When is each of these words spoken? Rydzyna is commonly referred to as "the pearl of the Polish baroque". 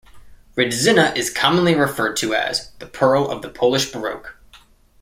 Rydzyna 0.57 1.15
is 1.15 1.29
commonly 1.29 1.75
referred 1.75 2.15
to 2.17 2.33
as 2.33 2.71
"the 2.79 2.87
pearl 2.87 3.29
of 3.29 3.43
the 3.43 3.49
Polish 3.49 3.91
baroque". 3.91 4.35